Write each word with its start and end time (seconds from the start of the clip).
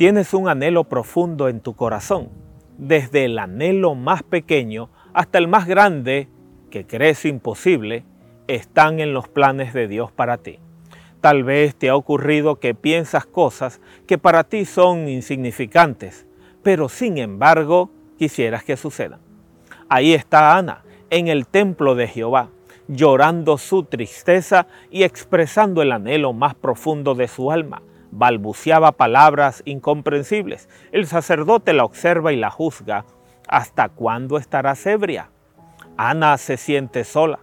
Tienes 0.00 0.32
un 0.32 0.48
anhelo 0.48 0.84
profundo 0.84 1.46
en 1.50 1.60
tu 1.60 1.76
corazón, 1.76 2.30
desde 2.78 3.26
el 3.26 3.38
anhelo 3.38 3.94
más 3.94 4.22
pequeño 4.22 4.88
hasta 5.12 5.36
el 5.36 5.46
más 5.46 5.66
grande, 5.66 6.26
que 6.70 6.86
crees 6.86 7.26
imposible, 7.26 8.04
están 8.48 8.98
en 9.00 9.12
los 9.12 9.28
planes 9.28 9.74
de 9.74 9.88
Dios 9.88 10.10
para 10.10 10.38
ti. 10.38 10.58
Tal 11.20 11.44
vez 11.44 11.74
te 11.74 11.90
ha 11.90 11.96
ocurrido 11.96 12.58
que 12.58 12.74
piensas 12.74 13.26
cosas 13.26 13.82
que 14.06 14.16
para 14.16 14.44
ti 14.44 14.64
son 14.64 15.06
insignificantes, 15.06 16.26
pero 16.62 16.88
sin 16.88 17.18
embargo 17.18 17.90
quisieras 18.18 18.64
que 18.64 18.78
sucedan. 18.78 19.20
Ahí 19.90 20.14
está 20.14 20.56
Ana, 20.56 20.82
en 21.10 21.28
el 21.28 21.46
templo 21.46 21.94
de 21.94 22.08
Jehová, 22.08 22.48
llorando 22.88 23.58
su 23.58 23.82
tristeza 23.82 24.66
y 24.90 25.02
expresando 25.02 25.82
el 25.82 25.92
anhelo 25.92 26.32
más 26.32 26.54
profundo 26.54 27.14
de 27.14 27.28
su 27.28 27.52
alma. 27.52 27.82
Balbuceaba 28.10 28.92
palabras 28.92 29.62
incomprensibles. 29.64 30.68
El 30.92 31.06
sacerdote 31.06 31.72
la 31.72 31.84
observa 31.84 32.32
y 32.32 32.36
la 32.36 32.50
juzga. 32.50 33.04
¿Hasta 33.48 33.88
cuándo 33.88 34.36
estarás 34.36 34.84
ebria? 34.86 35.30
Ana 35.96 36.38
se 36.38 36.56
siente 36.56 37.04
sola. 37.04 37.40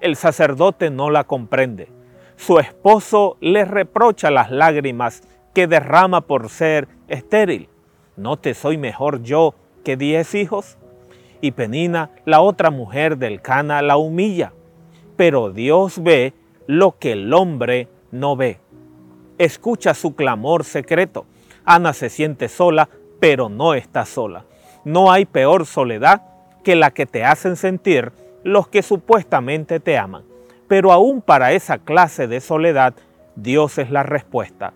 El 0.00 0.16
sacerdote 0.16 0.90
no 0.90 1.10
la 1.10 1.24
comprende. 1.24 1.90
Su 2.36 2.58
esposo 2.58 3.36
le 3.40 3.64
reprocha 3.64 4.30
las 4.30 4.50
lágrimas 4.50 5.22
que 5.54 5.66
derrama 5.66 6.22
por 6.22 6.48
ser 6.48 6.88
estéril. 7.08 7.68
¿No 8.16 8.36
te 8.36 8.54
soy 8.54 8.78
mejor 8.78 9.22
yo 9.22 9.54
que 9.84 9.96
diez 9.96 10.34
hijos? 10.34 10.78
Y 11.40 11.52
Penina, 11.52 12.10
la 12.24 12.40
otra 12.40 12.70
mujer 12.70 13.18
del 13.18 13.40
Cana, 13.40 13.82
la 13.82 13.96
humilla 13.96 14.52
pero 15.18 15.50
Dios 15.50 16.00
ve 16.00 16.32
lo 16.68 16.96
que 16.96 17.10
el 17.10 17.34
hombre 17.34 17.88
no 18.12 18.36
ve. 18.36 18.60
Escucha 19.38 19.94
su 19.94 20.16
clamor 20.16 20.64
secreto. 20.64 21.24
Ana 21.64 21.92
se 21.92 22.10
siente 22.10 22.48
sola, 22.48 22.88
pero 23.20 23.48
no 23.48 23.74
está 23.74 24.04
sola. 24.04 24.44
No 24.84 25.12
hay 25.12 25.26
peor 25.26 25.64
soledad 25.64 26.22
que 26.64 26.74
la 26.74 26.90
que 26.90 27.06
te 27.06 27.24
hacen 27.24 27.56
sentir 27.56 28.12
los 28.42 28.68
que 28.68 28.82
supuestamente 28.82 29.80
te 29.80 29.96
aman. 29.96 30.24
Pero 30.66 30.92
aún 30.92 31.22
para 31.22 31.52
esa 31.52 31.78
clase 31.78 32.26
de 32.26 32.40
soledad, 32.40 32.94
Dios 33.36 33.78
es 33.78 33.90
la 33.90 34.02
respuesta. 34.02 34.72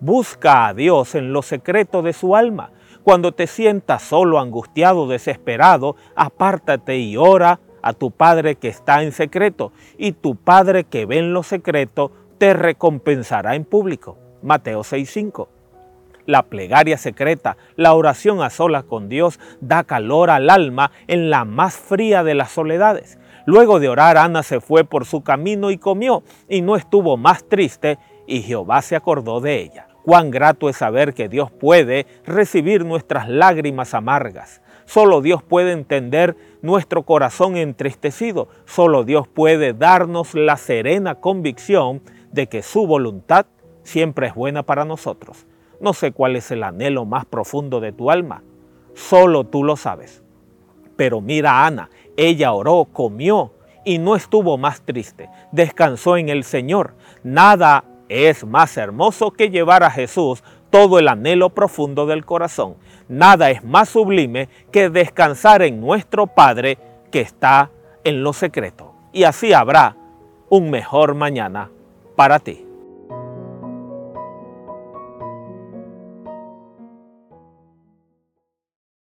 Busca 0.00 0.66
a 0.66 0.74
Dios 0.74 1.14
en 1.14 1.32
lo 1.32 1.42
secreto 1.42 2.02
de 2.02 2.12
su 2.12 2.36
alma. 2.36 2.70
Cuando 3.02 3.32
te 3.32 3.46
sientas 3.46 4.02
solo, 4.02 4.38
angustiado, 4.38 5.08
desesperado, 5.08 5.96
apártate 6.14 6.98
y 6.98 7.16
ora 7.16 7.58
a 7.82 7.92
tu 7.92 8.10
Padre 8.10 8.54
que 8.54 8.68
está 8.68 9.02
en 9.02 9.12
secreto, 9.12 9.72
y 9.98 10.12
tu 10.12 10.36
Padre 10.36 10.84
que 10.84 11.04
ve 11.04 11.18
en 11.18 11.34
lo 11.34 11.42
secreto 11.42 12.12
te 12.38 12.54
recompensará 12.54 13.54
en 13.54 13.64
público. 13.64 14.18
Mateo 14.42 14.82
6:5. 14.82 15.48
La 16.26 16.44
plegaria 16.44 16.96
secreta, 16.96 17.56
la 17.76 17.92
oración 17.94 18.40
a 18.42 18.48
solas 18.48 18.84
con 18.84 19.08
Dios, 19.08 19.38
da 19.60 19.84
calor 19.84 20.30
al 20.30 20.48
alma 20.48 20.90
en 21.06 21.28
la 21.28 21.44
más 21.44 21.76
fría 21.76 22.24
de 22.24 22.34
las 22.34 22.50
soledades. 22.50 23.18
Luego 23.46 23.78
de 23.78 23.90
orar, 23.90 24.16
Ana 24.16 24.42
se 24.42 24.60
fue 24.60 24.84
por 24.84 25.04
su 25.04 25.22
camino 25.22 25.70
y 25.70 25.76
comió, 25.76 26.22
y 26.48 26.62
no 26.62 26.76
estuvo 26.76 27.18
más 27.18 27.46
triste, 27.46 27.98
y 28.26 28.40
Jehová 28.40 28.80
se 28.80 28.96
acordó 28.96 29.40
de 29.40 29.60
ella. 29.60 29.88
Cuán 30.02 30.30
grato 30.30 30.68
es 30.68 30.76
saber 30.76 31.12
que 31.12 31.28
Dios 31.28 31.50
puede 31.50 32.06
recibir 32.24 32.84
nuestras 32.86 33.28
lágrimas 33.28 33.92
amargas. 33.92 34.62
Solo 34.86 35.22
Dios 35.22 35.42
puede 35.42 35.72
entender 35.72 36.36
nuestro 36.62 37.04
corazón 37.04 37.56
entristecido. 37.56 38.48
Solo 38.66 39.04
Dios 39.04 39.28
puede 39.28 39.72
darnos 39.72 40.34
la 40.34 40.56
serena 40.56 41.16
convicción 41.16 42.02
de 42.34 42.48
que 42.48 42.62
su 42.62 42.86
voluntad 42.86 43.46
siempre 43.84 44.26
es 44.26 44.34
buena 44.34 44.64
para 44.64 44.84
nosotros. 44.84 45.46
No 45.80 45.92
sé 45.92 46.10
cuál 46.10 46.34
es 46.34 46.50
el 46.50 46.64
anhelo 46.64 47.04
más 47.04 47.24
profundo 47.24 47.80
de 47.80 47.92
tu 47.92 48.10
alma. 48.10 48.42
Solo 48.94 49.44
tú 49.44 49.62
lo 49.62 49.76
sabes. 49.76 50.22
Pero 50.96 51.20
mira 51.20 51.52
a 51.52 51.66
Ana, 51.66 51.90
ella 52.16 52.52
oró, 52.52 52.88
comió 52.92 53.52
y 53.84 53.98
no 53.98 54.16
estuvo 54.16 54.58
más 54.58 54.82
triste. 54.82 55.30
Descansó 55.52 56.16
en 56.16 56.28
el 56.28 56.42
Señor. 56.42 56.94
Nada 57.22 57.84
es 58.08 58.44
más 58.44 58.76
hermoso 58.76 59.30
que 59.30 59.50
llevar 59.50 59.84
a 59.84 59.90
Jesús 59.90 60.42
todo 60.70 60.98
el 60.98 61.06
anhelo 61.06 61.50
profundo 61.50 62.04
del 62.04 62.24
corazón. 62.24 62.74
Nada 63.08 63.50
es 63.50 63.62
más 63.62 63.90
sublime 63.90 64.48
que 64.72 64.90
descansar 64.90 65.62
en 65.62 65.80
nuestro 65.80 66.26
Padre 66.26 66.78
que 67.12 67.20
está 67.20 67.70
en 68.02 68.24
lo 68.24 68.32
secreto. 68.32 68.92
Y 69.12 69.22
así 69.22 69.52
habrá 69.52 69.96
un 70.48 70.70
mejor 70.70 71.14
mañana 71.14 71.70
para 72.16 72.38
ti. 72.38 72.63